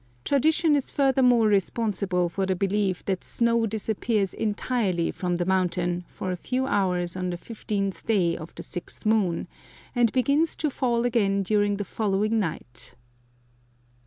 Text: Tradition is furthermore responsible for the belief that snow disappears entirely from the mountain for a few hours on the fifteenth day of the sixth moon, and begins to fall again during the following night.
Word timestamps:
Tradition 0.25 0.75
is 0.75 0.89
furthermore 0.89 1.45
responsible 1.45 2.27
for 2.27 2.47
the 2.47 2.55
belief 2.55 3.05
that 3.05 3.23
snow 3.23 3.67
disappears 3.67 4.33
entirely 4.33 5.11
from 5.11 5.35
the 5.35 5.45
mountain 5.45 6.05
for 6.07 6.31
a 6.31 6.35
few 6.35 6.65
hours 6.65 7.15
on 7.15 7.29
the 7.29 7.37
fifteenth 7.37 8.03
day 8.07 8.35
of 8.35 8.51
the 8.55 8.63
sixth 8.63 9.05
moon, 9.05 9.47
and 9.93 10.11
begins 10.11 10.55
to 10.55 10.71
fall 10.71 11.05
again 11.05 11.43
during 11.43 11.77
the 11.77 11.85
following 11.85 12.39
night. 12.39 12.95